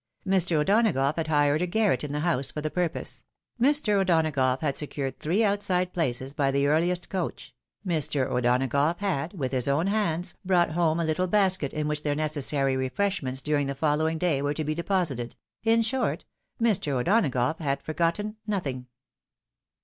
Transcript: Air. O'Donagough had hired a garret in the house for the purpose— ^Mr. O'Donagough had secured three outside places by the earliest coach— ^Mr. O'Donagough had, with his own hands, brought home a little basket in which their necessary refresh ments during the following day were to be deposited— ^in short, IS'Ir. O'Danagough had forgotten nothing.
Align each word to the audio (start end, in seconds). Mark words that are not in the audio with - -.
Air. 0.25 0.33
O'Donagough 0.39 1.15
had 1.17 1.27
hired 1.27 1.61
a 1.61 1.67
garret 1.67 2.03
in 2.03 2.11
the 2.11 2.21
house 2.21 2.49
for 2.49 2.59
the 2.59 2.71
purpose— 2.71 3.23
^Mr. 3.61 4.01
O'Donagough 4.01 4.59
had 4.61 4.75
secured 4.75 5.19
three 5.19 5.43
outside 5.43 5.93
places 5.93 6.33
by 6.33 6.49
the 6.49 6.65
earliest 6.65 7.07
coach— 7.07 7.53
^Mr. 7.87 8.27
O'Donagough 8.27 8.97
had, 8.97 9.33
with 9.37 9.51
his 9.51 9.67
own 9.67 9.85
hands, 9.85 10.33
brought 10.43 10.71
home 10.71 10.99
a 10.99 11.05
little 11.05 11.27
basket 11.27 11.71
in 11.71 11.87
which 11.87 12.01
their 12.01 12.15
necessary 12.15 12.75
refresh 12.75 13.21
ments 13.21 13.41
during 13.41 13.67
the 13.67 13.75
following 13.75 14.17
day 14.17 14.41
were 14.41 14.55
to 14.55 14.63
be 14.63 14.73
deposited— 14.73 15.35
^in 15.67 15.85
short, 15.85 16.25
IS'Ir. 16.59 16.95
O'Danagough 17.01 17.59
had 17.59 17.83
forgotten 17.83 18.37
nothing. 18.47 18.87